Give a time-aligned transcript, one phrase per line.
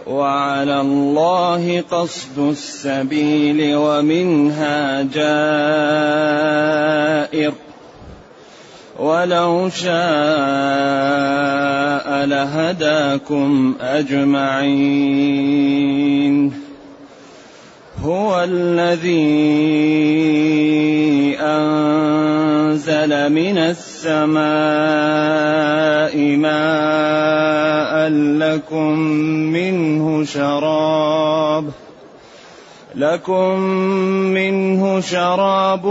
[0.07, 7.54] وعلى الله قصد السبيل ومنها جائر.
[9.00, 9.96] ولو شاء
[12.26, 16.68] لهداكم أجمعين.
[18.04, 19.20] هو الذي
[21.39, 24.39] أنزل من السماء
[26.35, 28.99] ماء لكم
[29.52, 31.70] منه شراب
[32.95, 33.59] لكم
[34.34, 35.86] منه شراب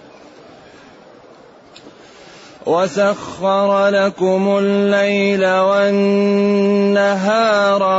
[2.65, 7.03] وسخر لكم الليل والنهار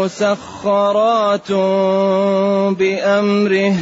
[0.00, 1.52] مسخرات
[2.78, 3.74] بأمره.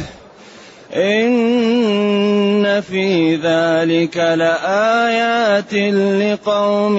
[0.95, 6.97] إن في ذلك لآيات لقوم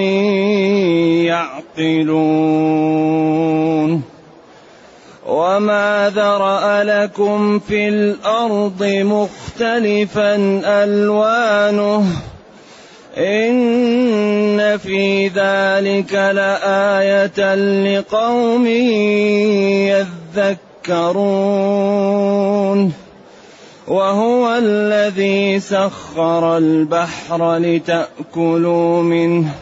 [1.79, 2.93] يعقلون.
[5.33, 10.35] وما ذرا لكم في الأرض مختلفا
[10.85, 12.05] الوانه
[13.17, 18.67] إن في ذلك لآية لقوم
[20.87, 22.93] يذكرون
[23.89, 29.55] وهو الذي سخر البحر لتأكلوا منه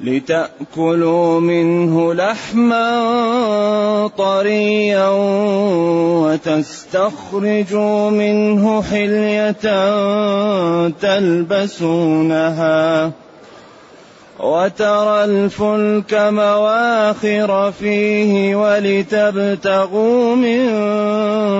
[0.00, 2.86] لتأكلوا منه لحما
[4.18, 5.08] طريا
[6.22, 9.52] وتستخرجوا منه حلية
[10.88, 12.46] تلبسونها
[14.40, 20.68] وترى الفلك مواخر فيه ولتبتغوا من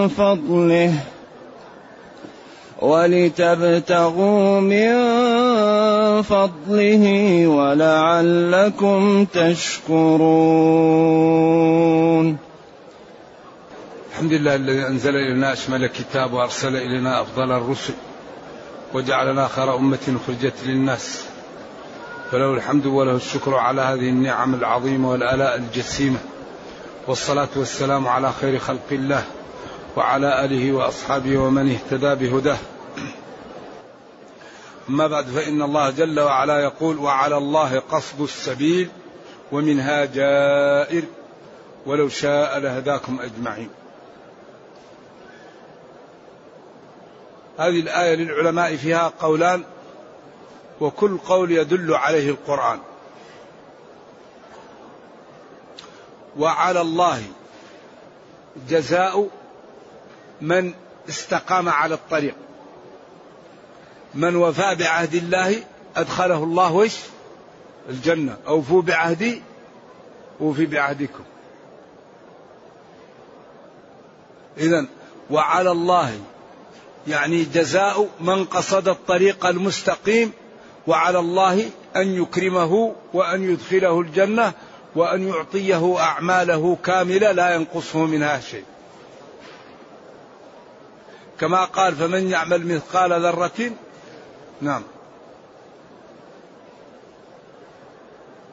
[0.09, 0.93] فضله
[2.81, 4.93] ولتبتغوا من
[6.23, 10.17] فضله ولعلكم تشكرون.
[14.13, 17.95] الحمد لله الذي أنزل إلينا أشمل الكتاب وأرسل إلينا أفضل الرسل
[18.95, 21.25] وجعلنا خير أمة خرجت للناس.
[22.33, 26.19] فله الحمد وله الشكر على هذه النعم العظيمة والآلاء الجسيمة.
[27.07, 29.25] والصلاة والسلام على خير خلق الله.
[29.97, 32.59] وعلى آله وأصحابه ومن اهتدى بهداه.
[34.89, 38.89] أما بعد فإن الله جل وعلا يقول: وعلى الله قصد السبيل
[39.53, 41.03] ومنها جائر
[41.87, 43.71] ولو شاء لهداكم أجمعين.
[47.59, 49.65] هذه الآية للعلماء فيها قولان
[50.81, 52.79] وكل قول يدل عليه القرآن.
[56.39, 57.23] وعلى الله
[58.69, 59.29] جزاء
[60.41, 60.75] من
[61.09, 62.35] استقام على الطريق.
[64.15, 65.63] من وفى بعهد الله
[65.97, 66.97] أدخله الله وش؟
[67.89, 68.37] الجنة.
[68.47, 69.43] أوفوا بعهدي
[70.41, 71.25] أوفي بعهدكم.
[74.59, 74.87] إذا
[75.31, 76.21] وعلى الله
[77.09, 80.33] يعني جزاء من قصد الطريق المستقيم
[80.87, 84.53] وعلى الله أن يكرمه وأن يدخله الجنة
[84.97, 88.65] وأن يعطيه أعماله كاملة لا ينقصه منها شيء.
[91.41, 93.71] كما قال فمن يعمل مثقال ذرة
[94.61, 94.83] نعم.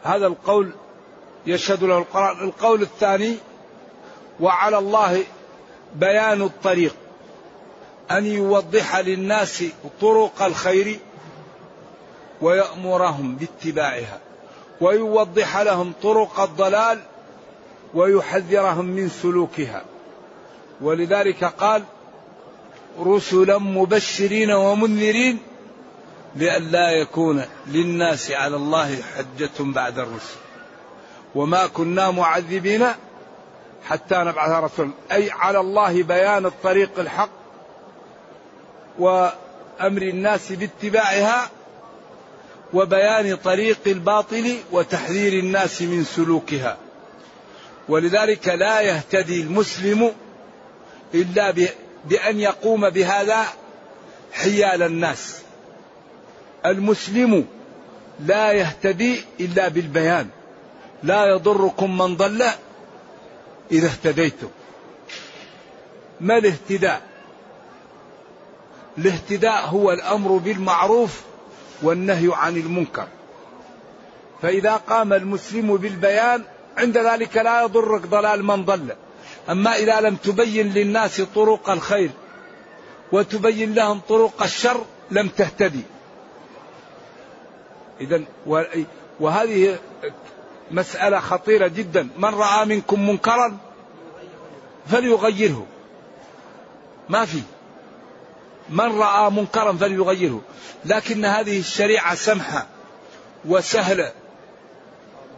[0.03, 0.71] هذا القول
[1.45, 2.47] يشهد له القرآن.
[2.47, 3.37] القول الثاني
[4.39, 5.23] وعلى الله
[5.95, 6.95] بيان الطريق
[8.11, 9.63] أن يوضح للناس
[10.01, 10.99] طرق الخير
[12.41, 14.19] ويأمرهم باتباعها
[14.81, 16.99] ويوضح لهم طرق الضلال
[17.93, 19.83] ويحذرهم من سلوكها.
[20.81, 21.83] ولذلك قال
[22.99, 25.39] رسلا مبشرين ومنذرين
[26.35, 30.35] لئلا يكون للناس على الله حجة بعد الرسل.
[31.35, 32.85] وما كنا معذبين
[33.89, 37.29] حتى نبعث رسولا أي على الله بيان الطريق الحق
[39.81, 41.49] أمر الناس باتباعها
[42.73, 46.77] وبيان طريق الباطل وتحذير الناس من سلوكها.
[47.89, 50.11] ولذلك لا يهتدي المسلم
[51.13, 51.51] إلا
[52.05, 53.45] بأن يقوم بهذا
[54.33, 55.41] حيال الناس.
[56.65, 57.45] المسلم
[58.19, 60.29] لا يهتدي إلا بالبيان.
[61.03, 62.43] لا يضركم من ضل
[63.71, 64.49] إذا اهتديتم.
[66.21, 67.01] ما الاهتداء؟
[68.97, 71.21] الاهتداء هو الأمر بالمعروف
[71.81, 73.07] والنهي عن المنكر.
[74.41, 76.43] فإذا قام المسلم بالبيان
[76.77, 78.95] عند ذلك لا يضرك ضلال من ضل.
[79.49, 82.11] أما إذا لم تبين للناس طرق الخير
[83.11, 85.83] وتبين لهم طرق الشر لم تهتدي.
[88.01, 88.21] اذا
[89.19, 89.79] وهذه
[90.71, 92.09] مسألة خطيرة جدا.
[92.17, 93.57] من رأى منكم منكرا
[94.87, 95.65] فليغيره.
[97.09, 97.41] ما في.
[98.69, 100.41] من رأى منكرا فليغيره.
[100.85, 102.67] لكن هذه الشريعة سمحة
[103.45, 104.11] وسهلة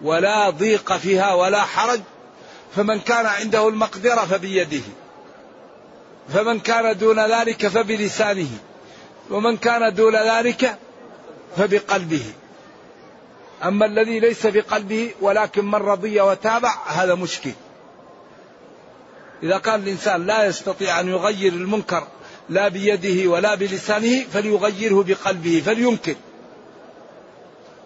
[0.01, 2.01] ولا ضيق فيها ولا حرج.
[2.75, 4.83] فمن كان عنده المقدرة فبيده.
[6.33, 8.49] فمن كان دون ذلك فبلسانه.
[9.29, 10.77] ومن كان دون ذلك
[11.57, 12.23] فبقلبه.
[13.63, 17.51] أما الذي ليس بقلبه ولكن من رضي وتابع هذا مشكل.
[19.43, 22.07] إذا كان الإنسان لا يستطيع أن يغير المنكر
[22.49, 26.15] لا بيده ولا بلسانه فليغيره بقلبه فلينكر.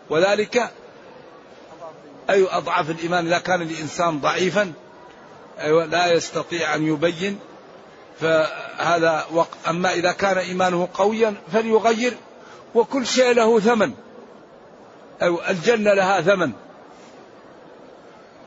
[0.09, 0.71] وذلك
[2.29, 4.73] أي أضعف الإيمان إذا كان الإنسان ضعيفا
[5.59, 7.39] أيوة لا يستطيع أن يبين
[8.19, 9.57] فهذا وقت.
[9.67, 12.13] أما إذا كان إيمانه قويا فليغير
[12.75, 13.93] وكل شيء له ثمن.
[15.21, 16.51] أيوة الجنة لها ثمن.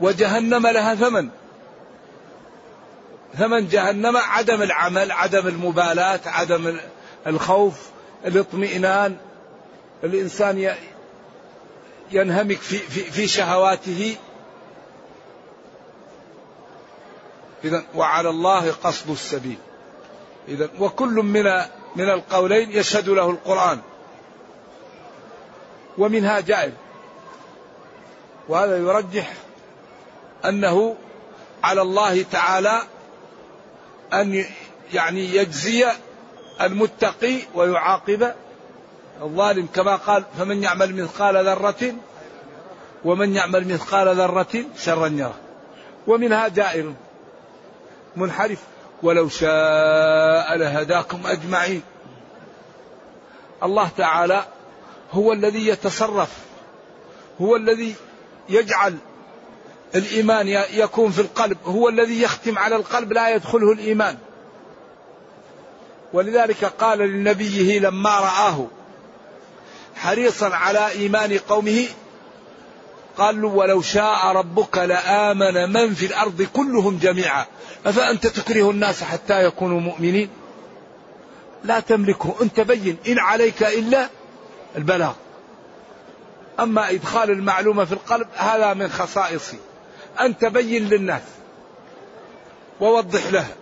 [0.00, 1.28] وجهنم لها ثمن.
[3.38, 6.76] ثمن جهنم عدم العمل عدم المبالاة عدم
[7.26, 7.80] الخوف
[8.26, 9.16] الاطمئنان.
[10.04, 10.58] الإنسان
[12.12, 14.16] ينهمك في, في, في شهواته.
[17.64, 19.58] إذا وعلى الله قصد السبيل.
[20.48, 21.44] إذا وكل من
[21.96, 23.80] من القولين يشهد له القرآن.
[25.98, 26.72] ومنها جائر.
[28.48, 29.32] وهذا يرجح
[30.44, 30.96] أنه
[31.64, 32.82] على الله تعالى
[34.12, 34.44] أن
[34.94, 35.86] يعني يجزي
[36.60, 38.34] المتقي ويعاقب
[39.22, 41.94] الظالم كما قال فمن يعمل مثقال ذرة
[43.04, 45.34] ومن يعمل مثقال ذرة شرا يره.
[46.06, 46.94] ومنها جائر
[48.16, 48.58] منحرف
[49.02, 51.82] ولو شاء لهداكم أجمعين.
[53.62, 54.44] الله تعالى
[55.12, 56.38] هو الذي يتصرف
[57.40, 57.94] هو الذي
[58.48, 58.96] يجعل
[59.94, 64.18] الإيمان يكون في القلب هو الذي يختم على القلب لا يدخله الإيمان.
[66.12, 68.66] ولذلك قال لنبيه لما رآه
[70.02, 71.86] حريصا على إيمان قومه.
[73.18, 77.46] قال له ولو شاء ربك لآمن من في الأرض كلهم جميعا.
[77.86, 80.28] أفأنت تكره الناس حتى يكونوا مؤمنين؟
[81.64, 82.34] لا تملكه.
[82.42, 82.96] أنت بين.
[83.08, 84.08] إن عليك إلا
[84.76, 85.12] البلاغ.
[86.60, 89.58] أما إدخال المعلومة في القلب هذا من خصائصي
[90.20, 91.22] أن تبين للناس.
[92.80, 93.54] ووضح لها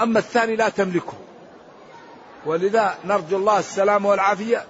[0.00, 1.16] أما الثاني لا تملكه.
[2.46, 4.64] ولذا نرجو الله السلام والعافية.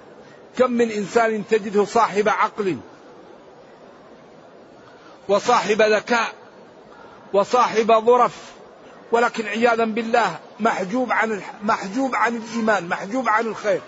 [0.58, 2.77] كم من إنسان تجده صاحب عقل
[5.29, 6.32] وصاحب ذكاء
[7.32, 8.53] وصاحب ظرف
[9.13, 13.81] ولكن عياذا بالله محجوب عن محجوب عن الإيمان محجوب عن الخير.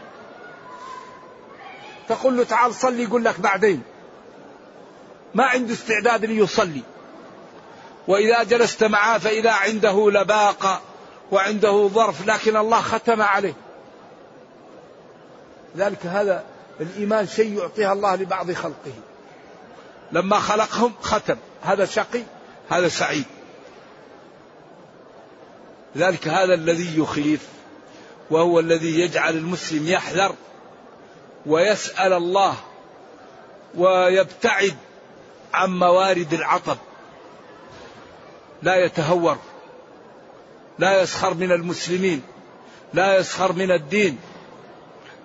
[2.09, 3.83] تقول له تعال صلي يقول لك بعدين.
[5.35, 6.83] ما عنده استعداد ليصلي
[8.09, 10.81] وإذا جلست معه فإذا عنده لباقة
[11.33, 13.55] وعنده ظرف لكن الله ختم عليه.
[15.77, 16.45] ذلك هذا
[16.81, 18.93] الإيمان شيء يعطيها الله لبعض خلقه.
[20.13, 21.37] لما خلقهم ختم.
[21.63, 22.23] هذا شقي
[22.71, 23.25] هذا سعيد.
[25.97, 27.49] ذلك هذا الذي يخيف
[28.31, 30.35] وهو الذي يجعل المسلم يحذر
[31.47, 32.57] ويسأل الله
[33.75, 34.77] ويبتعد
[35.55, 36.77] عن موارد العطب.
[38.63, 39.39] لا يتهور
[40.79, 42.23] لا يسخر من المسلمين
[42.95, 44.19] لا يسخر من الدين.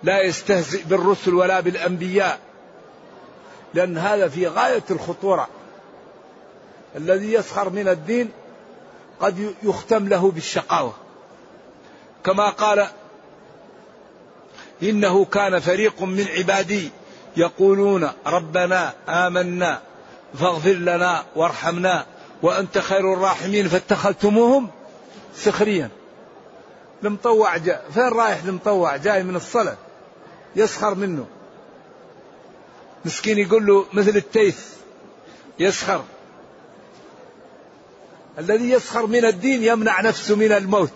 [0.03, 2.39] لا يستهزئ بالرسل ولا بالأنبياء.
[3.73, 5.47] لأن هذا في غاية الخطورة.
[6.95, 8.29] الذي يسخر من الدين
[9.19, 10.93] قد يختم له بالشقاوة.
[12.23, 12.87] كما قال
[14.83, 16.91] إنه كان فريق من عبادي
[17.37, 19.81] يقولون ربنا آمنا
[20.39, 22.05] فاغفر لنا وارحمنا
[22.41, 24.69] وأنت خير الراحمين فاتخذتموهم
[25.35, 25.89] سخريا.
[27.03, 27.85] المطوع جاء.
[27.93, 29.77] فين رايح المطوع جاي من الصلاة.
[30.55, 31.25] يسخر منه.
[33.05, 34.69] مسكين يقول له مثل التيس
[35.59, 36.03] يسخر.
[38.39, 40.93] الذي يسخر من الدين يمنع نفسه من الموت.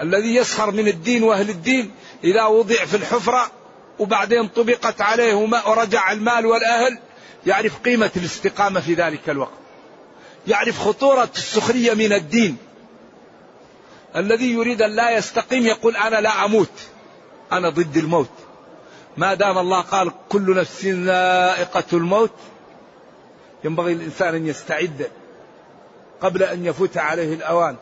[0.00, 1.90] الذي يسخر من الدين وأهل الدين
[2.24, 3.50] إذا وضع في الحفرة
[3.98, 5.34] وبعدين طبقت عليه
[5.66, 6.98] ورجع المال والأهل
[7.46, 9.52] يعرف قيمة الاستقامة في ذلك الوقت.
[10.46, 12.56] يعرف خطورة السخرية من الدين.
[14.16, 16.91] الذي يريد أن لا يستقيم يقول أنا لا أموت.
[17.52, 18.30] أنا ضد الموت.
[19.16, 22.30] ما دام الله قال كل نفس ذائقة الموت
[23.64, 25.10] ينبغي الإنسان أن يستعد
[26.20, 27.76] قبل أن يفوت عليه الأوان.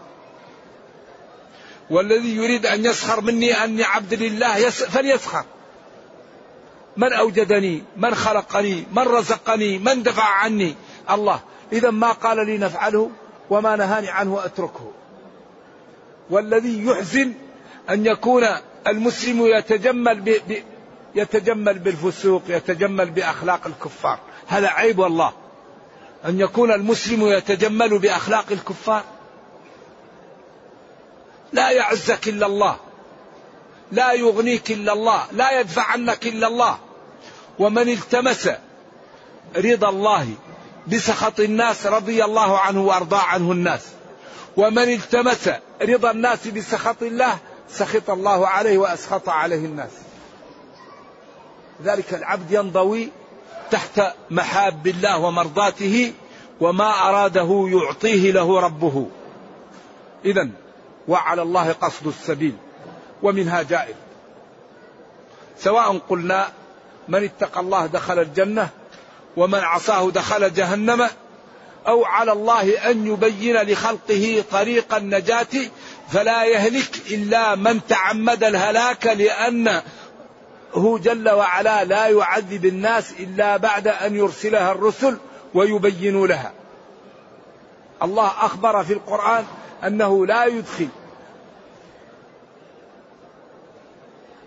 [1.91, 5.45] والذي يريد أن يسخر مني أني عبد لله فليسخر.
[6.97, 10.75] من أوجدني؟ من خلقني؟ من رزقني؟ من دفع عني؟
[11.11, 11.41] الله.
[11.73, 13.11] إذا ما قال لي نفعله
[13.51, 14.93] وما نهاني عنه أتركه.
[16.31, 17.33] والذي يحزن
[17.91, 18.45] أن يكون
[18.87, 20.31] المسلم يتجمل ب...
[20.49, 20.63] ب...
[21.15, 24.19] يتجمل بالفسوق يتجمل بأخلاق الكفار.
[24.47, 25.33] هذا عيب والله.
[26.25, 29.05] أن يكون المسلم يتجمل بأخلاق الكفار.
[31.53, 32.77] لا يعزك إلا الله.
[33.93, 35.23] لا يغنيك إلا الله.
[35.33, 36.79] لا يدفع عنك إلا الله.
[37.59, 38.51] ومن التمس
[39.57, 40.35] رضا الله
[40.87, 43.87] بسخط الناس رضي الله عنه وأرضى عنه الناس.
[44.57, 45.51] ومن التمس
[45.83, 47.39] رضا الناس بسخط الله
[47.73, 49.91] سخط الله عليه وأسخط عليه الناس.
[51.85, 53.09] ذلك العبد ينضوي
[53.71, 56.13] تحت محاب الله ومرضاته
[56.61, 59.07] وما أراده يعطيه له ربه.
[60.25, 60.49] اذا
[61.09, 62.57] وعلى الله قصد السبيل
[63.23, 63.95] ومنها جائر
[65.59, 66.49] سواء قلنا
[67.09, 68.69] من اتقى الله دخل الجنة
[69.37, 71.09] ومن عصاه دخل جهنم
[71.87, 75.47] أو على الله أن يبين لخلقه طريق النجاة
[76.13, 79.83] فلا يهلك إلا من تعمد الهلاك لأن
[80.75, 85.19] هو جل وعلا لا يعذب الناس إلا بعد أن يرسلها الرسل
[85.55, 86.53] ويبين لها.
[88.03, 89.45] الله أخبر في القرآن
[89.87, 90.89] أنه لا يدخل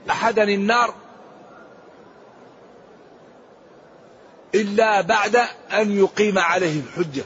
[0.10, 0.94] احدا النار
[4.56, 5.36] إلا بعد
[5.74, 7.24] أن يقيم عليه الحجه.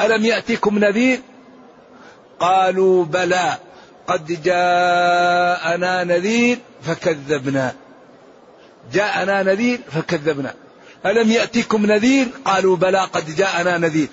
[0.00, 1.20] ألم يأتكم نذير؟
[2.42, 3.56] قالوا بلى.
[4.06, 7.74] قد جاءنا نذير فكذبنا.
[8.92, 10.54] جاءنا نذير فكذبنا.
[11.06, 14.08] ألم يأتكم نذير؟ قالوا بلى قد جاءنا نذير.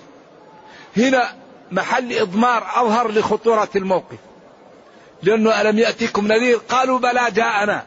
[0.97, 1.33] هنا
[1.71, 4.17] محل إضمار أظهر لخطورة الموقف.
[5.23, 7.83] لأنه ألم يأتكم نذير؟ قالوا بلى جاءنا.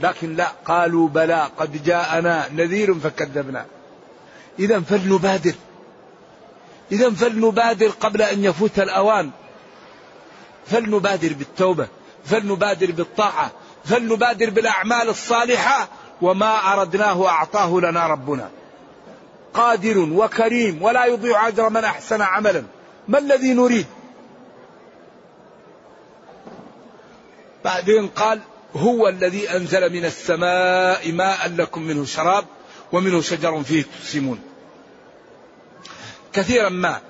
[0.00, 3.64] لكن لا قالوا بلى قد جاءنا نذير فكذبنا.
[4.58, 5.54] إذا فلنبادر.
[6.92, 9.30] إذا فلنبادر قبل أن يفوت الأوان.
[10.66, 11.88] فلنبادر بالتوبة
[12.24, 13.50] فلنبادر بالطاعة
[13.84, 15.88] فلنبادر بالأعمال الصالحة
[16.22, 18.50] وما أردناه أعطاه لنا ربنا.
[19.54, 22.64] قادر وكريم ولا يضيع أجر من أحسن عملا.
[23.08, 23.86] ما الذي نريد؟
[27.64, 28.40] بعدين قال
[28.76, 32.44] هو الذي أنزل من السماء ماء لكم منه شراب
[32.92, 34.40] ومنه شجر فيه تسيمون
[36.32, 37.00] كثيرا ما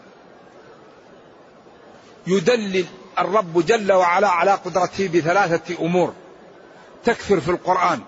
[2.27, 2.87] يدلل
[3.19, 6.13] الرب جل وعلا على قدرته بثلاثة أمور.
[7.05, 8.01] تكثر في القرآن.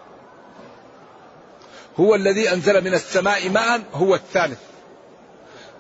[2.00, 4.59] هو الذي أنزل من السماء ماء هو الثالث.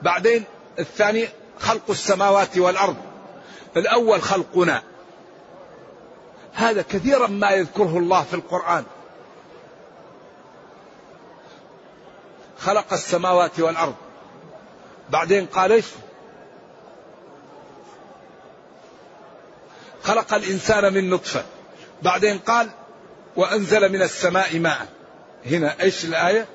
[0.02, 0.44] بعدين
[0.78, 2.96] الثاني خلق السماوات والأرض.
[3.76, 4.82] الأول خلقنا.
[6.54, 8.84] هذا كثيرا ما يذكره الله في القرآن.
[12.58, 13.94] خلق السماوات والأرض.
[15.10, 15.86] بعدين قال إيش؟
[20.08, 21.44] خلق الإنسان من نطفة.
[22.02, 22.70] بعدين قال
[23.36, 24.88] وأنزل من السماء ماء.
[25.46, 26.46] هنا إيش الآية؟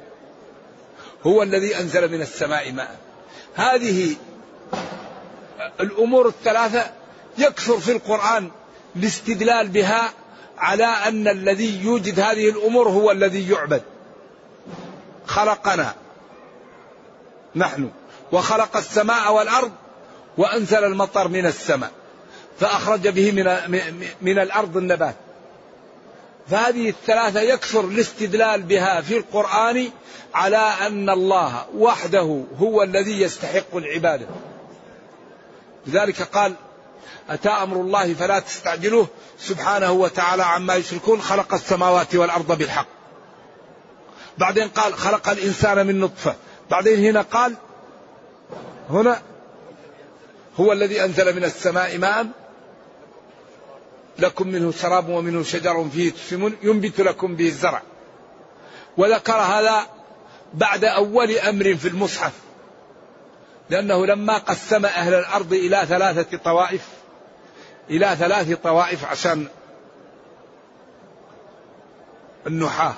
[1.23, 2.97] هو الذي أنزل من السماء ماء.
[3.55, 4.15] هذه
[5.79, 6.91] الأمور الثلاثة
[7.37, 8.51] يكثر في القرآن
[8.95, 10.13] الاستدلال بها
[10.57, 13.83] على أن الذي يوجد هذه الأمور هو الذي يعبد.
[15.25, 15.95] خلقنا
[17.55, 17.91] نحن.
[18.31, 19.71] وخلق السماء والأرض
[20.37, 21.91] وأنزل المطر من السماء.
[22.59, 23.45] فأخرج به من
[24.21, 25.15] من الأرض النبات.
[26.47, 29.89] فهذه الثلاثة يكثر الاستدلال بها في القرآن
[30.33, 34.25] على أن الله وحده هو الذي يستحق العبادة.
[35.87, 36.53] لذلك قال
[37.29, 39.07] أتى أمر الله فلا تستعجلوه
[39.39, 42.87] سبحانه وتعالى عما يشركون خلق السماوات والأرض بالحق.
[44.37, 46.35] بعدين قال خلق الإنسان من نطفة.
[46.71, 47.55] بعدين هنا قال
[48.89, 49.21] هنا
[50.59, 52.27] هو الذي أنزل من السماء ماء
[54.19, 57.81] لكم منه شراب ومنه شجر فيه تسمون ينبت لكم به الزرع.
[58.97, 59.87] وذكر هذا
[60.53, 62.33] بعد أول أمر في المصحف
[63.69, 66.87] لأنه لما قسم أهل الأرض إلى ثلاثة طوائف
[67.89, 69.47] إلى ثلاث طوائف عشان
[72.47, 72.93] النحاة.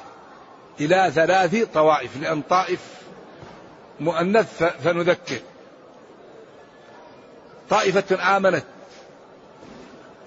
[0.79, 2.79] إلى ثلاث طوائف لأن طائف
[3.99, 5.39] مؤنث فنذكر.
[7.69, 8.65] طائفة آمنت.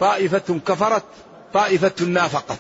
[0.01, 1.05] طائفة كفرت
[1.53, 2.59] طائفة نافقت.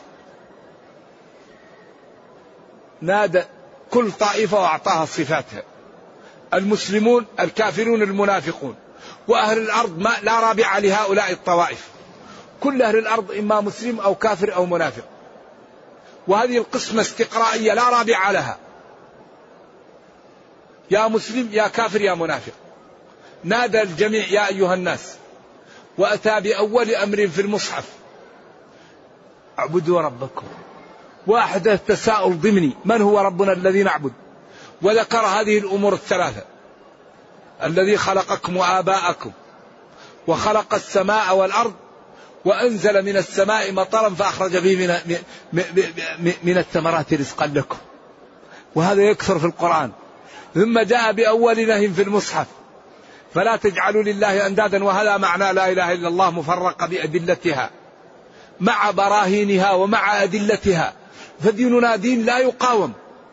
[3.00, 3.42] نادى
[3.90, 5.62] كل طائفة وأعطاها صفاتها.
[6.54, 8.74] المسلمون الكافرون المنافقون.
[9.28, 11.88] وأهل الأرض ما لا رابع لهؤلاء الطوائف.
[12.60, 15.04] كل أهل الأرض إما مسلم أو كافر أو منافق.
[16.28, 18.58] وهذه القسمة استقرائية لا رابع لها.
[20.90, 22.52] يا مسلم يا كافر يا منافق.
[23.44, 25.16] نادى الجميع يا أيها الناس.
[25.98, 27.84] وأتى بأول أمر في المصحف.
[29.58, 30.46] اعبدوا ربكم.
[31.26, 34.12] وأحدث تساؤل ضمني من هو ربنا الذي نعبد؟
[34.82, 36.42] وذكر هذه الأمور الثلاثة.
[37.62, 39.30] الذي خلقكم وآباءكم
[40.26, 41.74] وخلق السماء والأرض
[42.44, 44.76] وأنزل من السماء مطرا فأخرج به
[45.52, 45.62] من,
[46.42, 47.78] من الثمرات رزقا لكم.
[48.74, 49.90] وهذا يكثر في القرآن.
[50.54, 52.46] ثم جاء بأول نهي في المصحف.
[53.34, 57.70] فلا تجعلوا لله أندادا وهذا معنى لا إله إلا الله مفرقة بأدلتها
[58.60, 60.92] مع براهينها ومع أدلتها.
[61.40, 62.92] فديننا دين لا يقاوم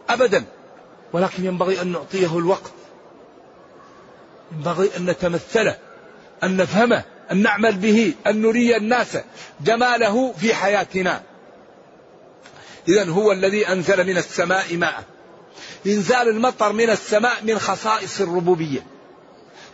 [0.10, 0.44] أبدا
[1.14, 2.72] ولكن ينبغي أن نعطيه الوقت.
[4.52, 5.78] ينبغي أن نتمثله
[6.44, 9.18] أن نفهمه أن نعمل به أن نري الناس
[9.62, 11.22] جماله في حياتنا.
[12.88, 15.04] إذا هو الذي أنزل من السماء ماء.
[15.88, 18.95] إنزال المطر من السماء من خصائص الربوبية.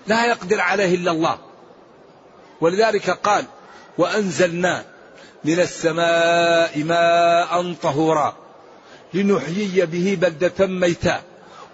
[0.08, 1.38] لا يقدر عليه إلا الله.
[2.62, 3.46] ولذلك قال
[3.98, 4.84] وأنزلنا
[5.44, 8.36] من السماء ماء طهورا
[9.14, 11.22] لنحيي به بلدة ميتا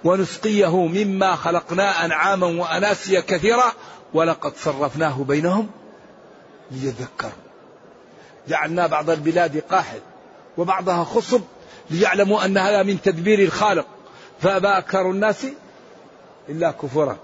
[0.04, 3.74] ونسقيه مما خلقنا أنعاما وأناسيا كثيرا
[4.14, 5.70] ولقد صرفناه بينهم
[6.72, 7.32] ليذكروا.
[8.48, 10.00] جعلنا بعض البلاد قاحل
[10.58, 11.42] وبعضها خصب
[11.90, 13.86] ليعلموا أن هذا من تدبير الخالق.
[14.42, 15.48] فأبى أكثر الناس
[16.50, 17.18] إلا كفرا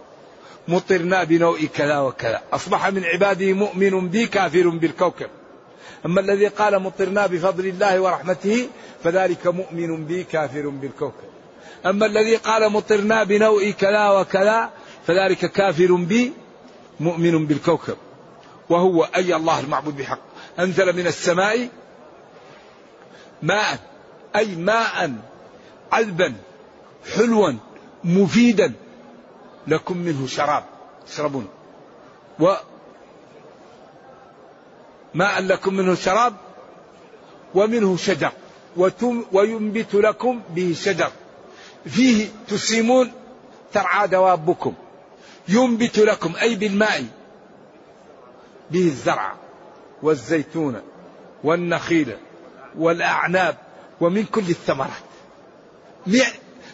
[0.68, 2.42] مطرنا بنوء كذا وكذا.
[2.54, 5.30] أصبح من عباده مؤمن بي كافر بالكوكب.
[6.06, 8.68] أما الذي قال مطرنا بفضل الله ورحمته
[9.04, 11.30] فذلك مؤمن بي كافر بالكوكب.
[11.86, 14.70] أما الذي قال مطرنا بنوء كذا وكذا
[15.08, 16.34] فذلك كافر بي
[17.00, 17.98] مؤمن بالكوكب.
[18.70, 20.20] وهو أي الله المعبود بحق.
[20.60, 21.70] أنزل من السماء
[23.42, 23.80] ماء
[24.36, 25.12] أي ماء
[25.92, 26.34] عذبا
[27.16, 27.54] حلوا
[28.04, 28.74] مفيدا.
[29.68, 30.64] لكم منه شراب
[31.08, 31.48] تشربون.
[32.40, 32.54] و
[35.14, 36.34] ماء لكم منه شراب
[37.56, 38.32] ومنه شجر.
[39.32, 41.12] وينبت لكم به شجر.
[41.86, 43.12] فيه تسيمون
[43.74, 44.74] ترعى دوابكم.
[45.48, 47.06] ينبت لكم أي بالماء.
[48.72, 49.36] به الزرع
[50.04, 50.82] والزيتون
[51.44, 52.18] والنخيل
[52.78, 53.58] والأعناب
[54.02, 55.04] ومن كل الثمرات.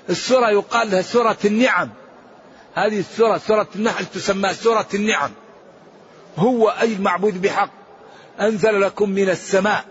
[0.10, 1.89] السورة يقال لها سورة النعم.
[2.73, 5.32] هذه السورة سورة النحل تسمى سورة النعم.
[6.38, 7.69] هو أي المعبود بحق.
[8.39, 9.86] أنزل لكم من السماء.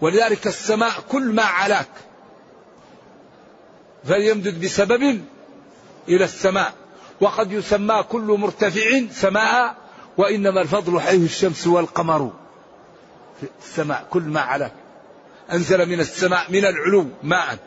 [0.00, 1.88] ولذلك السماء كل ما علاك.
[4.04, 5.20] فليمدد بسبب
[6.08, 6.72] إلى السماء.
[7.20, 9.76] وقد يسمى كل مرتفع سماء
[10.18, 12.32] وإنما الفضل حيث الشمس والقمر.
[13.40, 14.72] في السماء كل ما علاك.
[15.52, 17.58] أنزل من السماء من العلو ماء.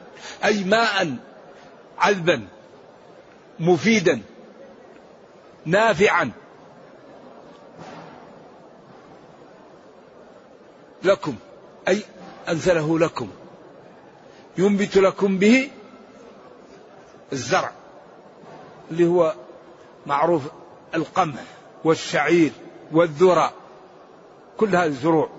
[0.45, 1.15] أي ماء
[1.97, 2.47] عذبا
[3.59, 4.21] مفيدا
[5.65, 6.31] نافعا.
[11.03, 11.35] لكم
[11.87, 12.03] أي
[12.49, 13.29] أنزله لكم.
[14.57, 15.69] ينبت لكم به
[17.33, 17.71] الزرع
[18.91, 19.33] اللي هو
[20.05, 20.43] معروف
[20.95, 21.43] القمح
[21.83, 22.51] والشعير
[22.91, 23.53] والذرة
[24.57, 25.29] كل هذه الزروع.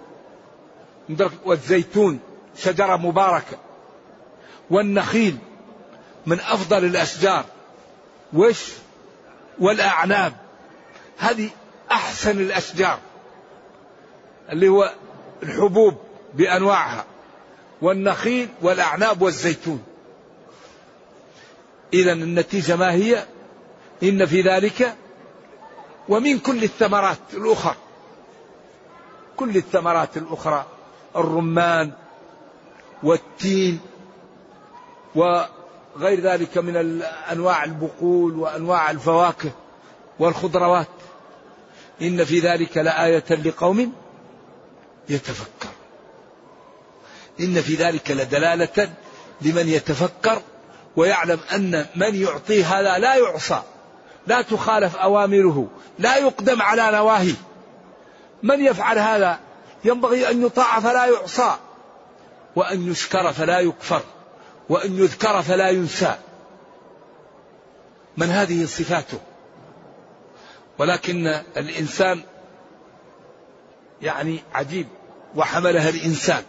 [1.44, 2.20] والزيتون
[2.56, 3.58] شجرة مباركة.
[4.70, 5.38] والنخيل
[6.26, 7.44] من أفضل الأشجار.
[8.32, 8.72] وش
[9.58, 10.32] والأعناب.
[11.18, 11.50] هذه
[11.90, 12.98] أحسن الأشجار
[14.50, 14.92] اللي هو
[15.42, 15.96] الحبوب
[16.34, 17.04] بأنواعها
[17.82, 19.82] والنخيل والأعناب والزيتون.
[21.94, 23.24] إذا النتيجة ما هي؟
[24.02, 24.96] إن في ذلك
[26.08, 27.74] ومن كل الثمرات الأخرى
[29.36, 30.66] كل الثمرات الأخرى
[31.16, 31.92] الرمان
[33.02, 33.80] والتين
[35.96, 39.50] وغير ذلك من أنواع البقول وأنواع الفواكه
[40.18, 40.86] والخضروات.
[42.02, 43.92] إن في ذلك لآية لقوم
[45.08, 45.68] يتفكر.
[47.40, 48.90] إن في ذلك لدلالة
[49.40, 50.42] لمن يتفكر
[50.96, 53.62] ويعلم أن من يعطيه هذا لا يعصى
[54.26, 57.34] لا تخالف أوامره لا يقدم على نواهيه.
[58.42, 59.38] من يفعل هذا؟
[59.84, 61.56] ينبغي أن يطاع فلا يعصى
[62.56, 64.02] وأن يشكر فلا يكفر.
[64.68, 66.14] وأن يذكر فلا ينسى.
[68.16, 69.18] من هذه صفاته؟
[70.78, 71.26] ولكن
[71.56, 72.22] الإنسان
[74.02, 74.88] يعني عجيب
[75.36, 76.42] وحملها الإنسان.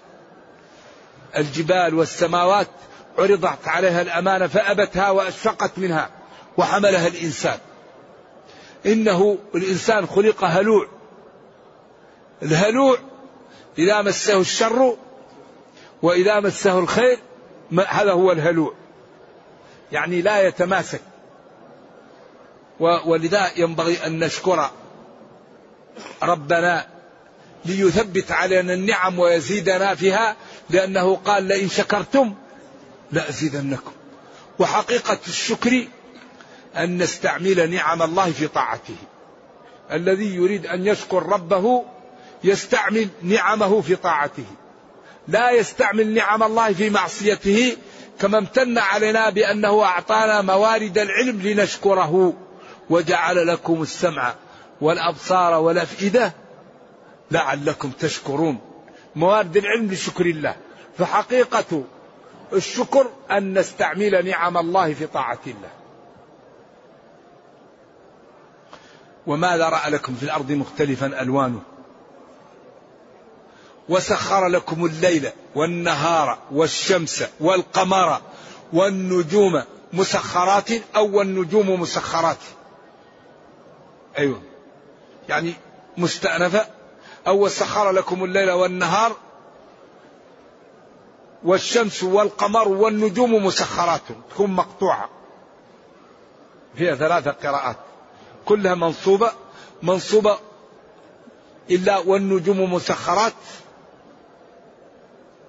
[1.38, 2.68] الجبال والسماوات
[3.18, 6.10] عرضت عليها الأمانة فأبتها وأشفقت منها
[6.58, 7.60] وحملها الإنسان.
[8.86, 10.88] إنه الإنسان خلق هلوع.
[12.44, 12.98] الهلوع
[13.78, 14.98] إذا مسه الشر
[16.02, 17.20] وإذا مسه الخير
[17.88, 18.74] هذا هو الهلوع
[19.92, 21.02] يعني لا يتماسك.
[22.80, 24.72] ولذا ينبغي أن نشكر
[26.24, 26.88] ربنا
[27.66, 30.36] ليثبت علينا النعم ويزيدنا فيها
[30.70, 32.34] لأنه قال لئن شكرتم
[33.12, 33.92] لأزيدنكم.
[34.60, 35.88] وحقيقة الشكر
[36.78, 38.96] أن نستعمل نعم الله في طاعته.
[39.92, 41.86] الذي يريد أن يشكر ربه
[42.44, 44.46] يستعمل نعمه في طاعته.
[45.28, 47.78] لا يستعمل نعم الله في معصيته
[48.20, 52.34] كما امتن علينا بأنه أعطانا موارد العلم لنشكره
[52.90, 54.36] وجعل لكم السمع
[54.82, 56.34] والأبصار والأفئدة
[57.32, 58.60] لعلكم تشكرون.
[59.16, 60.56] موارد العلم لشكر الله.
[60.98, 61.84] فحقيقة
[62.54, 65.70] الشكر أن نستعمل نعم الله في طاعة الله.
[69.28, 71.62] وما ذرأ لكم في الأرض مختلفا ألوانه؟
[73.90, 78.22] وسخر لكم الليل والنهار والشمس والقمر
[78.74, 82.38] والنجوم مسخرات أو النجوم مسخرات.
[84.18, 84.42] أيوة.
[85.30, 85.54] يعني
[85.98, 86.68] مستأنفة
[87.28, 89.16] أو سخر لكم الليل والنهار
[91.44, 94.02] والشمس والقمر والنجوم مسخرات.
[94.30, 95.10] تكون مقطوعة.
[96.76, 97.78] فيها ثلاثة قراءات.
[98.46, 99.32] كلها منصوبة
[99.84, 100.40] منصوبة
[101.72, 103.34] إلا والنجوم مسخرات.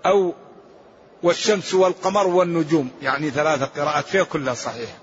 [0.08, 0.34] أو
[1.22, 2.90] والشمس والقمر والنجوم.
[3.02, 4.98] يعني ثلاثة قراءات فيها كلها صحيحة.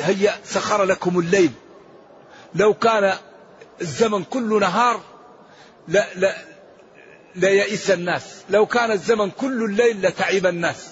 [0.00, 1.50] هي سخر لكم الليل.
[2.54, 3.14] لو كان
[3.80, 5.00] الزمن كله نهار
[5.88, 6.36] لا لا
[7.34, 8.22] ليئس الناس.
[8.50, 10.88] لو كان الزمن كل الليل لتعب الناس.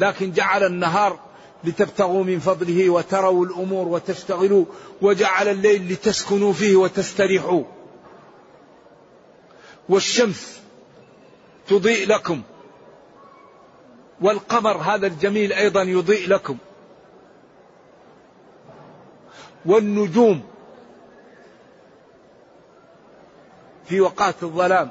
[0.00, 1.18] لكن جعل النهار
[1.64, 4.64] لتبتغوا من فضله وتروا الأمور وتشتغلوا
[5.02, 7.62] وجعل الليل لتسكنوا فيه وتستريحوا.
[9.90, 10.60] والشمس
[11.68, 12.42] تضيء لكم.
[14.20, 16.56] والقمر هذا الجميل أيضا يضيء لكم.
[19.66, 20.42] والنجوم
[23.88, 24.90] في وقات الظلام.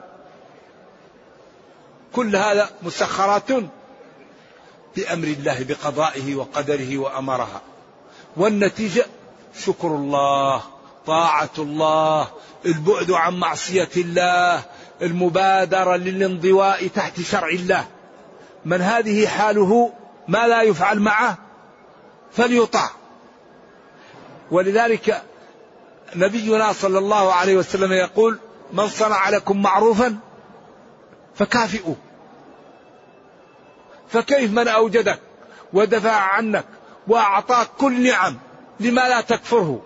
[2.14, 3.52] كل هذا مسخرات
[4.96, 7.62] بأمر الله بقضائه وقدره وأمرها.
[8.38, 9.06] والنتيجة
[9.60, 10.64] شكر الله
[11.06, 12.28] طاعة الله
[12.66, 14.64] البعد عن معصية الله
[15.02, 17.86] المبادرة للانضواء تحت شرع الله.
[18.66, 19.94] من هذه حاله
[20.28, 21.38] ما لا يفعل معه
[22.32, 22.90] فليطاع.
[24.52, 25.22] ولذلك
[26.16, 28.40] نبينا صلى الله عليه وسلم يقول
[28.74, 30.18] من صنع لكم معروفا
[31.36, 31.96] فكافئوه.
[34.10, 35.20] فكيف من أوجدك
[35.74, 36.66] ودفع عنك
[37.08, 38.38] وأعطاك كل نعم
[38.80, 39.82] لما لا تكفره؟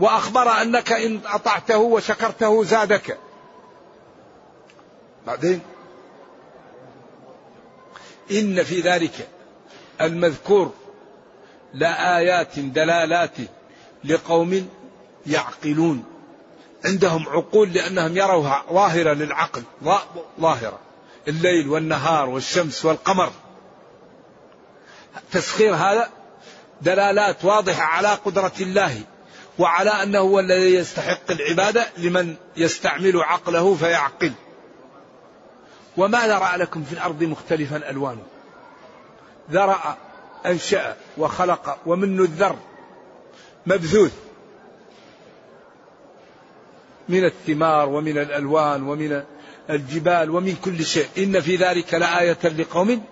[0.00, 3.18] وأخبر أنك إن أطعته وشكرته زادك.
[5.26, 5.60] بعدين؟
[8.30, 9.28] إن في ذلك
[10.00, 10.72] المذكور
[11.74, 13.36] لآيات دلالات
[14.04, 14.68] لقوم
[15.26, 16.04] يعقلون.
[16.84, 19.62] عندهم عقول لأنهم يروها ظاهرة للعقل
[20.40, 20.78] ظاهرة.
[21.28, 23.32] الليل والنهار والشمس والقمر.
[25.32, 26.08] تسخير هذا
[26.82, 29.00] دلالات واضحة على قدرة الله
[29.58, 34.32] وعلى أنه هو الذي يستحق العبادة لمن يستعمل عقله فيعقل.
[35.96, 38.22] وما ذرأ لكم في الأرض مختلفا ألوانه.
[39.50, 39.96] ذرأ
[40.46, 42.58] أنشأ وخلق ومنه الذر
[43.66, 44.12] مبثوث
[47.08, 49.22] من الثمار ومن الألوان ومن
[49.70, 51.08] الجبال ومن كل شيء.
[51.18, 53.04] إن في ذلك لآية لقوم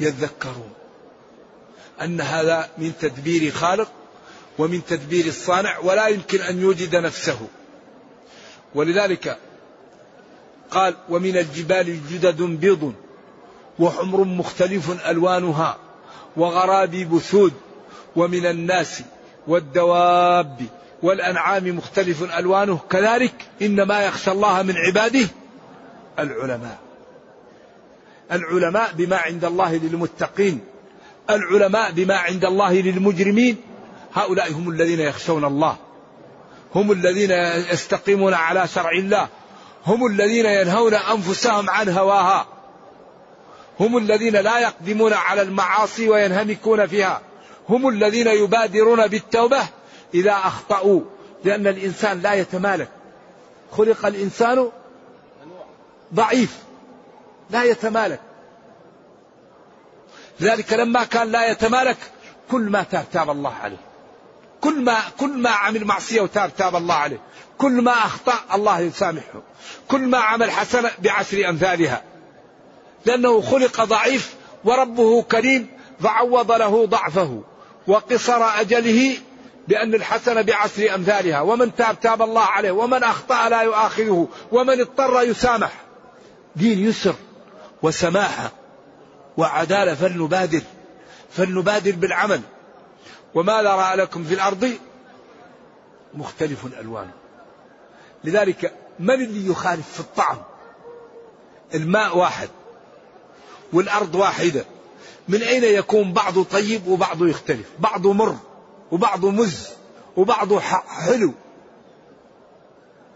[0.00, 0.72] يذكرون.
[2.02, 3.92] أن هذا من تدبير خالق
[4.58, 7.48] ومن تدبير الصانع ولا يمكن أن يوجد نفسه.
[8.74, 9.38] ولذلك
[10.70, 12.94] قال ومن الجبال جدد بيض
[13.78, 15.76] وحمر مختلف ألوانها
[16.36, 17.52] وغرابي بثود
[18.16, 19.02] ومن الناس
[19.46, 20.62] والدواب
[21.02, 22.80] والأنعام مختلف ألوانه.
[22.90, 25.28] كذلك إنما يخشى الله من عباده
[26.18, 26.78] العلماء.
[28.32, 30.60] العلماء بما عند الله للمتقين.
[31.30, 33.56] العلماء بما عند الله للمجرمين.
[34.14, 35.76] هؤلاء هم الذين يخشون الله.
[36.74, 37.30] هم الذين
[37.72, 39.28] يستقيمون على شرع الله.
[39.86, 42.46] هم الذين ينهون أنفسهم عن هواها.
[43.80, 47.20] هم الذين لا يقدمون على المعاصي وينهمكون فيها.
[47.68, 49.62] هم الذين يبادرون بالتوبة
[50.14, 51.00] إذا أخطأوا
[51.44, 52.88] لأن الإنسان لا يتمالك.
[53.72, 54.70] خلق الإنسان
[56.14, 56.58] ضعيف
[57.50, 58.20] لا يتمالك.
[60.40, 61.96] لذلك لما كان لا يتمالك
[62.50, 63.76] كل ما تاب الله عليه.
[64.66, 67.20] كل ما كل ما عمل معصية وتاب تاب الله عليه.
[67.58, 69.42] كل ما أخطأ الله يسامحه.
[69.88, 72.02] كل ما عمل حسنة بعشر أمثالها.
[73.06, 75.66] لأنه خلق ضعيف وربه كريم
[76.00, 77.42] فعوض له ضعفه.
[77.86, 79.16] وقصر أجله
[79.68, 81.40] بأن الحسنة بعشر أمثالها.
[81.40, 82.70] ومن تاب تاب الله عليه.
[82.70, 84.28] ومن أخطأ لا يؤاخذه.
[84.52, 85.72] ومن اضطر يسامح.
[86.56, 87.14] دين يسر
[87.82, 88.52] وسماحة
[89.36, 90.62] وعدالة فلنبادر.
[91.30, 92.40] فلنبادر بالعمل.
[93.36, 94.78] وما رأى لكم في الأرض
[96.14, 97.12] مختلف ألوانه
[98.24, 100.36] لذلك من اللي يخالف في الطعم؟
[101.74, 102.48] الماء واحد
[103.72, 104.64] والأرض واحدة.
[105.28, 108.36] من أين يكون بعض طيب وبعض يختلف؟ بعض مر
[108.92, 109.68] وبعض مز
[110.16, 111.32] وبعض حلو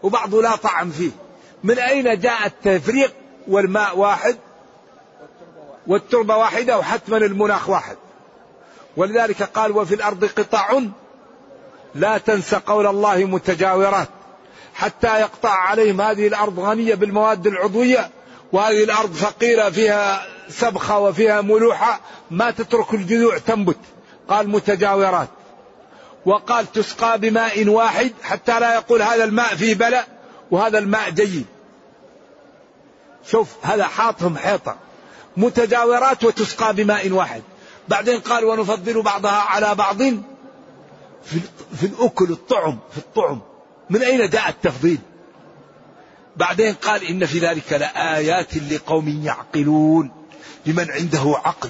[0.03, 1.11] وبعض لا طعم فيه.
[1.63, 3.13] من أين جاء التفريق
[3.47, 4.37] والماء واحد؟
[5.87, 7.97] والتربة واحدة وحتما المناخ واحد.
[8.97, 10.79] ولذلك قال وفي الأرض قطع
[11.95, 14.09] لا تنس قول الله متجاورات
[14.73, 16.01] حتى يقطع عليهم.
[16.01, 18.09] هذه الأرض غنية بالمواد العضوية
[18.51, 21.99] وهذه الأرض فقيرة فيها سبخة وفيها ملوحة
[22.31, 23.77] ما تترك الجذوع تنبت.
[24.29, 25.29] قال متجاورات.
[26.25, 30.05] وقال تسقى بماء واحد حتى لا يقول هذا الماء فيه بلأ
[30.51, 31.45] وهذا الماء جيد.
[33.27, 34.75] شوف هذا حاطهم حيطة.
[35.37, 37.41] متجاورات وتسقى بماء واحد.
[37.91, 39.97] بعدين قال ونفضل بعضها على بعض
[41.23, 41.39] في,
[41.75, 43.41] في الأكل الطعم في الطعم.
[43.89, 44.97] من أين جاء التفضيل؟
[46.37, 50.11] بعدين قال إن في ذلك لآيات لقوم يعقلون
[50.65, 51.69] لمن عنده عقل.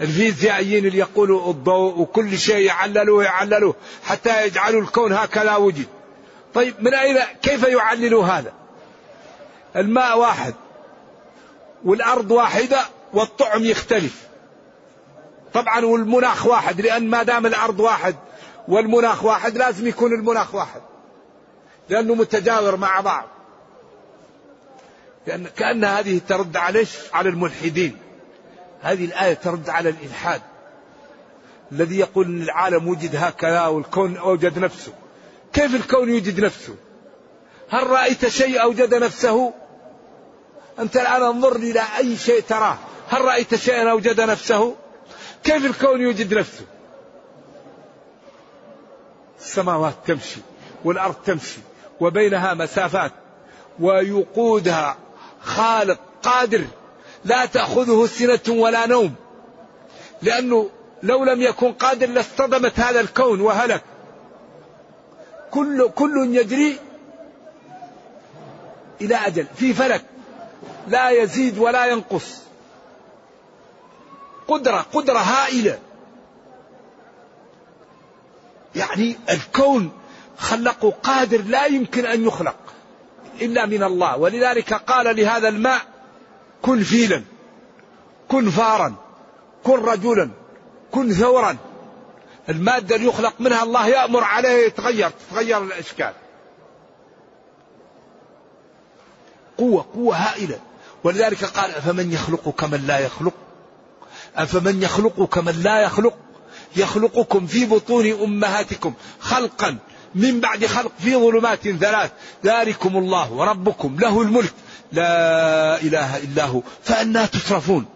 [0.00, 5.86] الفيزيائيين اللي يقولوا الضوء وكل شيء يعللوه يعللوه حتى يجعلوا الكون هكذا وجد.
[6.54, 8.52] طيب من أين كيف يعللوا هذا؟
[9.76, 10.54] الماء واحد
[11.84, 12.80] والأرض واحدة
[13.12, 14.26] والطعم يختلف.
[15.56, 18.16] طبعا والمناخ واحد لأن ما دام الأرض واحد
[18.68, 20.80] والمناخ واحد لازم يكون المناخ واحد
[21.88, 23.28] لأنه متجاور مع بعض.
[25.26, 27.96] لأن كأن هذه ترد على على الملحدين.
[28.82, 30.40] هذه الآية ترد على الإلحاد.
[31.72, 34.92] الذي يقول أن العالم وجد هكذا والكون أوجد نفسه.
[35.52, 36.74] كيف الكون يوجد نفسه؟
[37.70, 39.54] هل رأيت شيء أوجد نفسه؟
[40.78, 42.78] أنت الآن انظر إلى أي شيء تراه.
[43.08, 44.76] هل رأيت شيئا أوجد نفسه؟
[45.46, 46.64] كيف الكون يوجد نفسه؟
[49.38, 50.40] السماوات تمشي
[50.84, 51.60] والأرض تمشي
[52.00, 53.12] وبينها مسافات
[53.80, 54.96] ويقودها
[55.40, 56.64] خالق قادر
[57.24, 59.14] لا تأخذه سنة ولا نوم.
[60.22, 60.70] لأنه
[61.02, 63.82] لو لم يكن قادر لاصطدمت هذا الكون وهلك.
[65.50, 66.78] كل كل يجري
[69.00, 70.04] إلى أجل في فلك.
[70.88, 72.45] لا يزيد ولا ينقص.
[74.48, 75.78] قدرة قدرة هائلة.
[78.74, 79.92] يعني الكون
[80.38, 82.56] خلقه قادر لا يمكن أن يخلق
[83.40, 84.16] إلا من الله.
[84.16, 85.80] ولذلك قال لهذا الماء
[86.62, 87.22] كن فيلا
[88.28, 88.94] كن فارا
[89.64, 90.30] كن رجلا
[90.90, 91.56] كن ثورا.
[92.48, 96.12] المادة اللي يخلق منها الله يأمر عليه يتغير تتغير الأشكال.
[99.58, 100.60] قوة قوة هائلة.
[101.04, 103.34] ولذلك قال أفمن يخلق كمن لا يخلق؟
[104.36, 106.14] أفمن يخلق كمن لا يخلق؟
[106.76, 109.78] يخلقكم في بطون أمهاتكم خلقا
[110.14, 112.10] من بعد خلق في ظلمات ثلاث.
[112.44, 114.52] ذلكم الله وربكم له الملك.
[114.92, 116.62] لا إله إلا هو.
[116.82, 117.86] فأنا تصرفون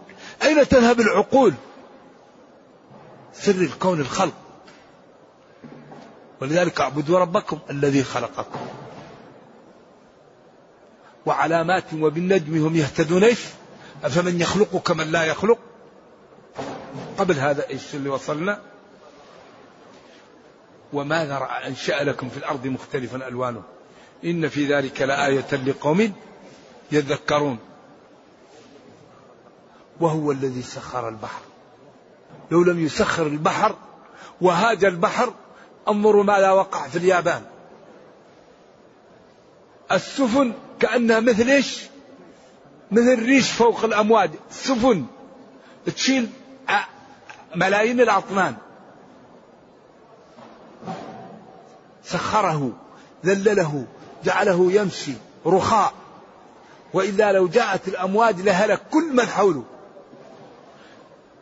[0.42, 1.54] أين تذهب العقول؟
[3.32, 4.34] سر الكون الخلق.
[6.40, 8.60] ولذلك اعبدوا ربكم الذي خلقكم.
[11.26, 13.24] وعلامات وبالنجم هم يهتدون؟
[14.04, 15.58] أفمن يخلق كمن لا يخلق؟
[17.20, 18.60] قبل هذا إيش اللي وصلنا؟
[20.92, 23.62] وماذا انشا لكم في الأرض مختلفا ألوانه.
[24.24, 26.12] إن في ذلك لآية لقوم
[26.92, 27.58] يذكرون.
[30.00, 31.40] وهو الذي سخر البحر.
[32.50, 33.76] لو لم يسخر البحر
[34.40, 35.34] وهاج البحر
[35.88, 37.42] انظروا ماذا وقع في اليابان.
[39.92, 41.84] السفن كأنها مثل إيش؟
[42.90, 44.30] مثل ريش فوق الأمواج.
[44.50, 45.06] سفن.
[45.86, 46.28] تشيل
[47.54, 48.54] ملايين الأطنان
[52.04, 52.72] سخره
[53.24, 53.84] ذلله
[54.24, 55.12] جعله يمشي
[55.46, 55.92] رخاء.
[56.94, 59.64] وإلا لو جاءت الأمواج لهلك كل من حوله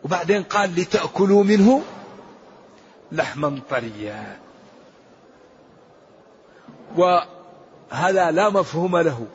[0.04, 1.82] وبعدين قال لتأكلوا منه
[3.12, 4.38] لحما طريا.
[6.96, 9.26] وهذا لا مفهوم له.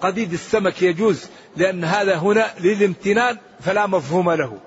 [0.00, 4.58] قديد السمك يجوز لأن هذا هنا للامتنان فلا مفهوم له.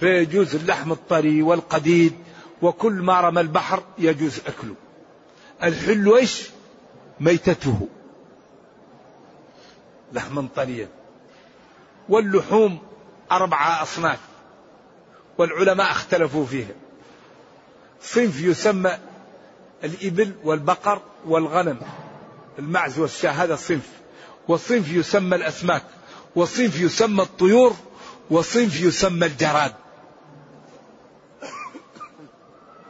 [0.00, 2.12] فيجوز اللحم الطري والقديد
[2.62, 4.74] وكل ما رمى البحر يجوز أكله.
[5.62, 6.50] الحل إيش؟
[7.20, 7.88] ميتته.
[10.12, 10.88] لحما طريا
[12.08, 12.78] واللحوم
[13.32, 14.18] أربعة أصناف
[15.38, 16.74] والعلماء اختلفوا فيها.
[18.02, 18.98] صنف يسمى
[19.84, 21.80] الإبل والبقر والغنم.
[22.58, 23.88] المعز والشاة هذا صنف.
[24.48, 25.82] وصنف يسمى الأسماك.
[26.36, 27.76] وصنف يسمى الطيور.
[28.30, 29.74] وصنف يسمى الجراد.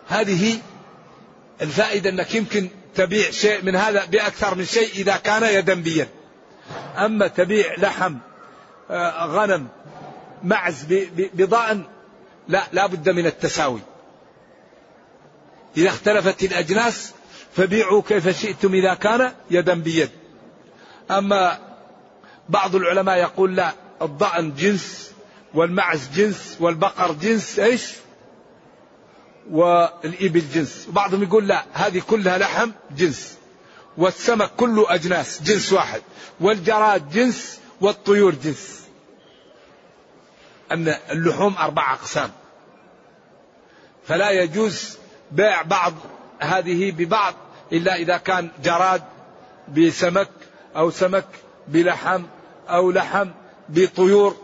[0.09, 0.59] هذه
[1.63, 6.09] الفائدة أنك يمكن تبيع شيء من هذا بأكثر من شيء إذا كان يدا بيد
[6.97, 8.17] أما تبيع لحم
[8.91, 9.69] آه، غنم
[10.43, 11.85] معز بضأن
[12.49, 13.81] لا لا بد من التساوي.
[15.77, 17.13] إذا اختلفت الأجناس
[17.57, 20.11] فبيعوا كيف شئتم إذا كان يدا بيد.
[21.11, 21.59] أما
[22.49, 25.13] بعض العلماء يقول لا الضأن جنس
[25.55, 27.93] والمعز جنس والبقر جنس إيش؟
[29.51, 30.87] والإبل جنس.
[30.89, 33.37] وبعضهم يقول لا هذه كلها لحم جنس.
[33.97, 36.03] والسمك كله أجناس جنس واحد.
[36.41, 38.83] والجراد جنس والطيور جنس.
[40.73, 42.31] أن اللحوم أربع أقسام.
[44.07, 44.99] فلا يجوز
[45.33, 45.95] بيع بعض
[46.39, 47.35] هذه ببعض
[47.73, 49.03] إلا إذا كان جراد
[49.77, 50.31] بسمك
[50.77, 51.27] أو سمك
[51.69, 52.23] بلحم
[52.69, 53.29] أو لحم
[53.69, 54.37] بطيور.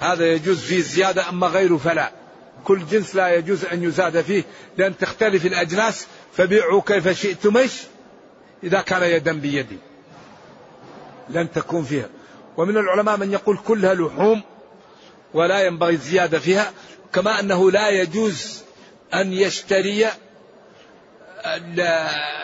[0.00, 2.23] هذا يجوز فيه زيادة أما غيره فلا.
[2.64, 4.44] كل جنس لا يجوز أن يزاد فيه
[4.76, 7.72] لأن تختلف الأجناس فبيعوا كيف شئتم إيش
[8.64, 9.78] إذا كان يدا بيد
[11.28, 12.08] لن تكون فيها.
[12.56, 14.42] ومن العلماء من يقول كلها لحوم
[15.34, 16.72] ولا ينبغي الزيادة فيها
[17.12, 18.62] كما أنه لا يجوز
[19.14, 20.06] أن يشتري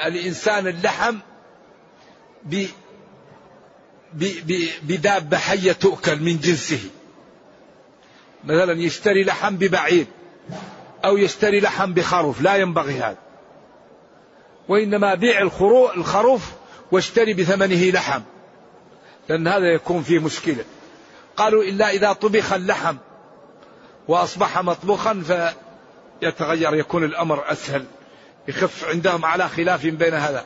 [0.07, 1.17] الإنسان اللحم
[4.83, 6.81] بدابة حية تؤكل من جنسه.
[8.45, 10.07] مثلا يشتري لحم ببعير
[11.05, 13.19] أو يشتري لحم بخروف لا ينبغي هذا.
[14.69, 15.43] وإنما بيع
[15.97, 16.53] الخروف
[16.93, 18.21] واشتري بثمنه لحم
[19.29, 20.65] لأن هذا يكون فيه مشكلة.
[21.37, 22.97] قالوا إلا إذا طبخ اللحم
[24.09, 25.23] وأصبح مطبوخا
[26.21, 27.85] فيتغير يكون الأمر أسهل
[28.49, 30.45] يخف عندهم على خلاف بين هذا.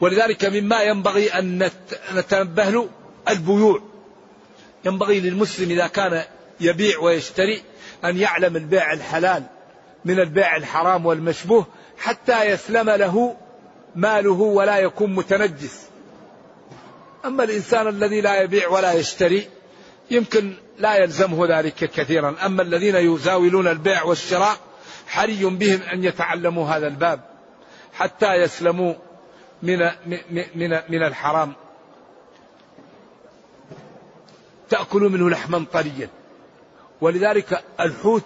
[0.00, 1.70] ولذلك مما ينبغي أن
[2.14, 2.88] نتنبه له
[3.28, 3.82] البيوع.
[4.84, 6.24] ينبغي للمسلم إذا كان
[6.60, 7.62] يبيع ويشتري
[8.04, 9.42] أن يعلم البيع الحلال
[10.04, 11.66] من البيع الحرام والمشبوه
[11.98, 13.36] حتى يسلم له
[13.96, 15.88] ماله ولا يكون متنجس.
[17.24, 19.48] أما الإنسان الذي لا يبيع ولا يشتري
[20.10, 22.36] يمكن لا يلزمه ذلك كثيرا.
[22.46, 24.56] أما الذين يزاولون البيع والشراء
[25.06, 27.20] حري بهم أن يتعلموا هذا الباب
[27.92, 28.94] حتى يسلموا
[29.62, 29.78] من
[30.54, 31.52] من من الحرام.
[34.70, 36.08] تأكل منه لحما طريا.
[37.00, 38.24] ولذلك الحوت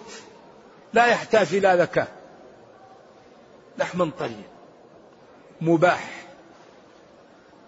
[0.93, 2.07] لا يحتاج إلى ذكاء.
[3.77, 4.49] لحما طريا
[5.61, 6.25] مباح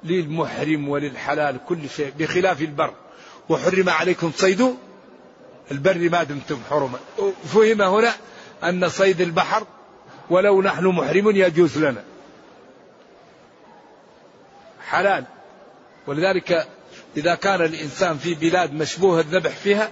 [0.03, 2.93] للمحرم وللحلال كل شيء بخلاف البر.
[3.49, 4.75] وحرم عليكم صيد
[5.71, 6.99] البر ما دمتم حرما.
[7.45, 8.13] فهم هنا
[8.63, 9.67] أن صيد البحر
[10.29, 12.03] ولو نحن محرم يجوز لنا.
[14.87, 15.25] حلال.
[16.07, 16.67] ولذلك
[17.17, 19.91] إذا كان الإنسان في بلاد مشبوه الذبح فيها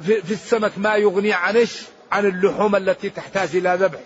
[0.00, 4.00] في, في السمك ما يغني عن إيش عن اللحوم التي تحتاج إلى ذبح.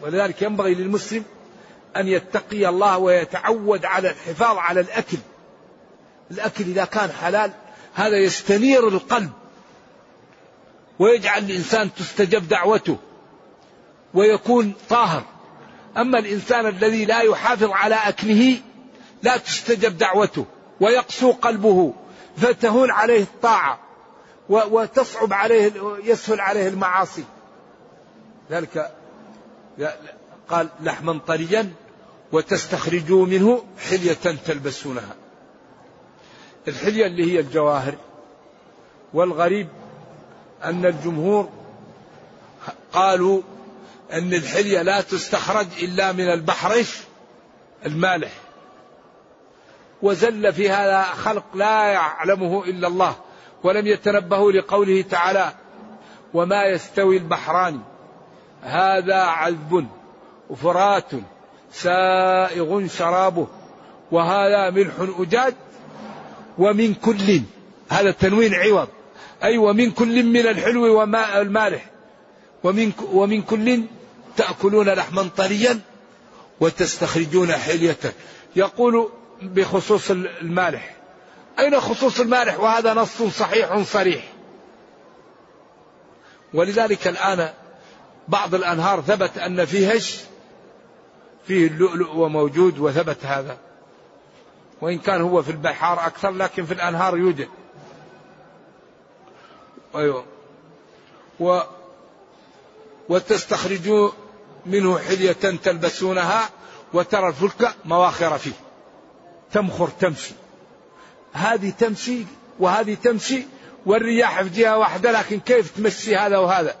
[0.00, 1.24] ولذلك ينبغي للمسلم
[1.96, 5.18] أن يتقي الله ويتعود على الحفاظ على الأكل.
[6.30, 7.52] الأكل إذا كان حلال
[7.94, 9.30] هذا يستنير القلب
[10.98, 12.98] ويجعل الإنسان تستجب دعوته
[14.14, 15.24] ويكون طاهر.
[15.96, 18.56] أما الإنسان الذي لا يحافظ على أكله
[19.22, 20.46] لا تستجب دعوته
[20.80, 21.94] ويقسو قلبه.
[22.36, 23.78] فتهون عليه الطاعة
[24.48, 25.72] وتصعب عليه
[26.04, 27.24] يسهل عليه المعاصي.
[28.50, 28.92] ذلك
[30.48, 31.72] قال لحما طريا
[32.32, 35.14] وتستخرجوا منه حلية تلبسونها.
[36.68, 37.94] الحلية اللي هي الجواهر.
[39.14, 39.68] والغريب
[40.64, 41.48] أن الجمهور
[42.92, 43.42] قالوا
[44.12, 46.84] أن الحلية لا تستخرج إلا من البحر
[47.86, 48.32] المالح.
[50.02, 53.14] وزل في هذا خلق لا يعلمه إلا الله
[53.62, 55.52] ولم يتنبهوا لقوله تعالى
[56.34, 57.80] وما يستوي البحران
[58.62, 59.86] هذا عذب
[60.50, 61.10] وفرات
[61.72, 63.46] سائغ شرابه
[64.12, 65.54] وهذا ملح أجاج
[66.58, 67.42] ومن كل
[67.88, 68.88] هذا التنوين عوض.
[69.44, 71.90] أي ومن كل من الحلو وماء المالح.
[72.64, 73.82] ومن ومن كل
[74.36, 75.80] تأكلون لحما طريا
[76.60, 77.98] وتستخرجون حلية.
[78.56, 79.08] يقول
[79.42, 80.94] بخصوص المالح.
[81.58, 84.24] أين خصوص المالح؟ وهذا نص صحيح صريح.
[86.54, 87.50] ولذلك الآن
[88.28, 90.20] بعض الأنهار ثبت أن فيه هش
[91.46, 93.58] فيه اللؤلؤ وموجود وثبت هذا.
[94.80, 97.48] وإن كان هو في البحار أكثر لكن في الأنهار يوجد.
[99.94, 100.24] أيوة.
[101.40, 101.60] و
[103.08, 104.10] وتستخرجوا
[104.66, 106.50] منه حلية تلبسونها
[106.92, 108.52] وترى الفلك مواخر فيه.
[109.52, 110.34] تمخر تمشي.
[111.32, 112.24] هذه تمشي
[112.58, 113.42] وهذه تمشي
[113.86, 116.74] والرياح في جهة واحدة لكن كيف تمشي هذا وهذا؟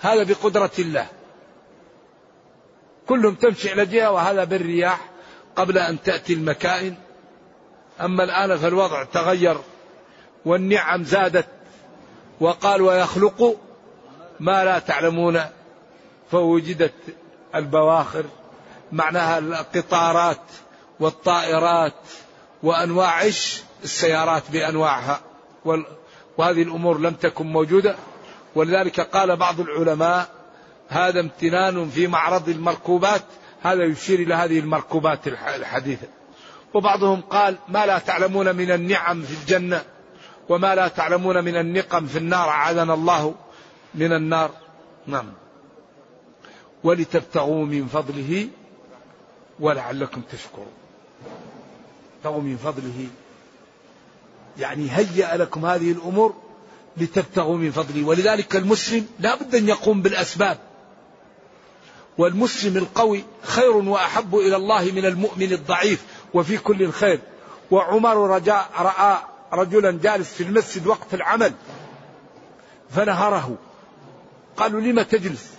[0.00, 1.06] هذا بقدرة الله.
[3.06, 5.00] كلهم تمشي على جهة وهذا بالرياح
[5.56, 6.94] قبل أن تأتي المكائن.
[8.00, 9.58] أما الآن فالوضع تغير
[10.44, 11.48] والنعم زادت
[12.40, 13.56] وقال ويخلق
[14.40, 15.40] ما لا تعلمون
[16.30, 16.94] فوجدت
[17.54, 18.24] البواخر
[18.92, 20.40] معناها القطارات
[21.00, 21.94] والطائرات
[22.62, 23.22] وأنواع
[23.84, 25.20] السيارات بأنواعها.
[26.38, 27.96] وهذه الأمور لم تكن موجودة.
[28.54, 30.28] ولذلك قال بعض العلماء
[30.88, 33.22] هذا امتنان في معرض المركوبات.
[33.62, 36.08] هذا يشير إلى هذه المركوبات الحديثة.
[36.74, 39.84] وبعضهم قال ما لا تعلمون من النعم في الجنة
[40.48, 42.48] وما لا تعلمون من النقم في النار.
[42.48, 43.34] أعاذنا الله
[43.94, 44.50] من النار.
[45.06, 45.32] نعم.
[46.84, 48.48] ولتبتغوا من فضله
[49.60, 50.87] ولعلكم تشكرون.
[52.18, 53.08] تبتغوا من فضله.
[54.58, 56.34] يعني هيأ لكم هذه الأمور
[56.96, 58.04] لتبتغوا من فضله.
[58.04, 60.58] ولذلك المسلم لا بد أن يقوم بالأسباب.
[62.18, 66.04] والمسلم القوي خير وأحب إلى الله من المؤمن الضعيف
[66.34, 67.20] وفي كل الخير
[67.70, 69.18] وعمر رجاء رأى
[69.52, 71.52] رجلا جالس في المسجد وقت العمل
[72.90, 73.56] فنهره.
[74.56, 75.50] قالوا لم تجلس؟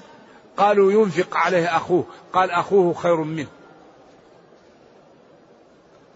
[0.57, 2.05] قالوا ينفق عليه أخوه.
[2.34, 3.47] قال أخوه خير منه.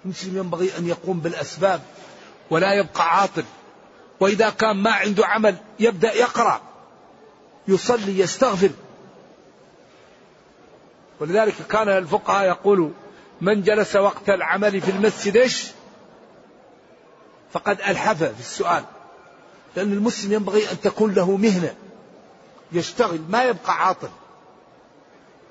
[0.06, 1.82] المسلم ينبغي أن يقوم بالأسباب
[2.50, 3.44] ولا يبقى عاطل.
[4.20, 6.62] وإذا كان ما عنده عمل يبدأ يقرأ
[7.68, 8.70] يصلي يستغفر.
[11.20, 12.90] ولذلك كان الفقهاء يقولوا
[13.42, 15.68] من جلس وقت العمل في المسجد إيش؟
[17.52, 18.84] فقد ألحف في السؤال.
[19.76, 21.76] لأن المسلم ينبغي أن تكون له مهنة
[22.72, 24.10] يشتغل ما يبقى عاطل.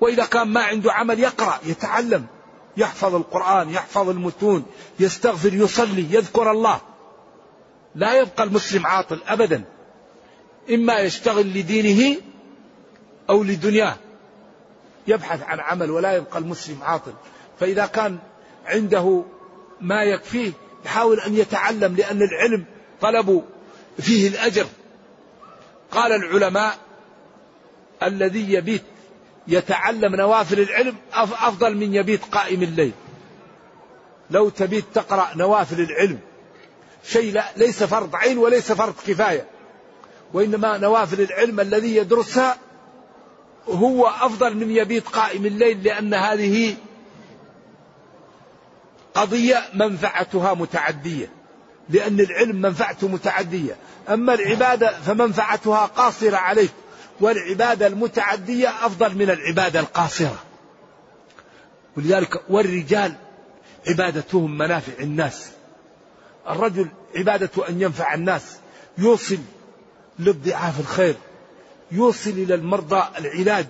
[0.01, 2.25] وإذا كان ما عنده عمل يقرأ يتعلم.
[2.77, 4.65] يحفظ القرآن يحفظ المتون
[4.99, 6.81] يستغفر يصلي يذكر الله.
[7.95, 9.63] لا يبقى المسلم عاطل أبدا.
[10.69, 12.21] إما يشتغل لدينه
[13.29, 13.95] أو لدنياه.
[15.07, 17.13] يبحث عن عمل ولا يبقى المسلم عاطل.
[17.59, 18.17] فإذا كان
[18.65, 19.23] عنده
[19.81, 20.51] ما يكفيه
[20.85, 22.65] يحاول أن يتعلم لأن العلم
[23.01, 23.43] طلب
[23.99, 24.65] فيه الأجر.
[25.91, 26.77] قال العلماء
[28.03, 28.83] الذي يبيت
[29.47, 32.91] يتعلم نوافل العلم أفضل من يبيت قائم الليل.
[34.31, 36.19] لو تبيت تقرأ نوافل العلم.
[37.03, 39.47] شيء لا ليس فرض عين وليس فرض كفاية.
[40.33, 42.57] وإنما نوافل العلم الذي يدرسها
[43.69, 46.75] هو أفضل من يبيت قائم الليل لأن هذه
[49.13, 51.29] قضية منفعتها متعدية.
[51.89, 53.75] لأن العلم منفعته متعدية.
[54.09, 56.71] أما العبادة فمنفعتها قاصرة عليك.
[57.21, 60.43] والعبادة المتعدية أفضل من العبادة القاصرة.
[61.97, 63.13] ولذلك والرجال
[63.87, 65.51] عبادتهم منافع الناس.
[66.49, 68.57] الرجل عبادته أن ينفع الناس
[68.97, 69.37] يوصل
[70.19, 71.15] للضعاف الخير
[71.91, 73.65] يوصل إلى المرضى العلاج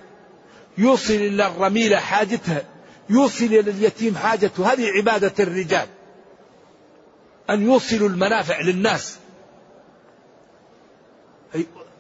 [0.78, 2.62] يوصل إلى الرميلة حاجتها
[3.10, 4.74] يوصل إلى اليتيم حاجته.
[4.74, 5.88] هذه عبادة الرجال
[7.50, 9.18] أن يوصلوا المنافع للناس.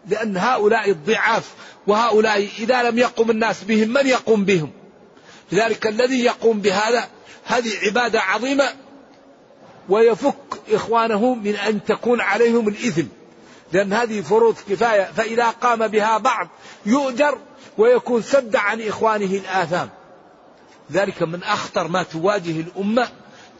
[0.08, 1.51] لأن هؤلاء الضعاف
[1.88, 4.72] وهؤلاء إذا لم يقم الناس بهم من يقوم بهم؟
[5.51, 7.08] لذلك الذي يقوم بهذا
[7.45, 8.70] هذه عبادة عظيمة
[9.89, 10.36] ويفك
[10.72, 13.06] إخوانه من أن تكون عليهم الإثم.
[13.74, 16.47] لأن هذه فروض كفاية فإذا قام بها بعض
[16.86, 17.38] يؤجر
[17.78, 19.89] ويكون سد عن إخوانه الآثام.
[20.91, 23.08] ذلك من أخطر ما تواجه الأمة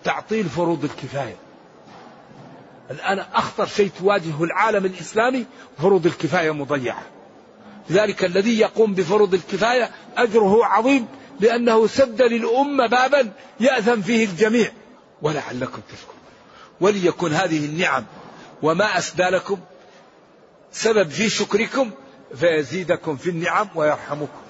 [0.04, 1.43] تعطيل فروض الكفاية.
[2.92, 5.46] الآن أخطر شيء تواجهه العالم الإسلامي
[5.78, 7.04] فروض الكفاية مضيعة.
[7.90, 11.08] لذلك الذي يقوم بفروض الكفاية أجره عظيم
[11.40, 14.72] لأنه سد للأمة بابا يأثم فيه الجميع.
[15.22, 16.18] ولعلكم تشكرون.
[16.82, 18.06] وليكن هذه النعم
[18.62, 19.58] وما أسدى لكم
[20.72, 21.92] سبب في شكركم
[22.36, 24.44] فيزيدكم في النعم ويرحمكم.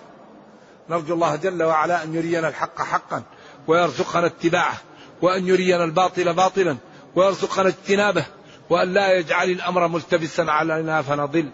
[0.89, 3.23] نرجو الله جل وعلا أن يرينا الحق حقا
[3.67, 4.77] ويرزقنا اتباعه
[5.21, 6.77] وأن يرينا الباطل باطلا
[7.15, 8.25] ويرزقنا اجتنابه
[8.69, 11.49] وأن لا يجعل الأمر ملتبسا علينا فنضل.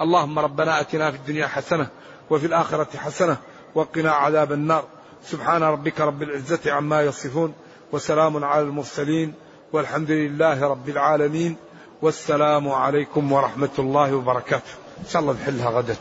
[0.00, 1.88] اللهم ربنا أتنا في الدنيا حسنة
[2.30, 3.36] وفي الآخرة حسنة
[3.74, 4.84] وقنا عذاب النار.
[5.24, 7.54] سبحان ربك رب العزة عما يصفون
[7.92, 9.34] وسلام على المرسلين
[9.72, 11.56] والحمد لله رب العالمين
[12.02, 14.72] والسلام عليكم ورحمة الله وبركاته.
[15.00, 15.96] إن شاء الله نحلها غدا.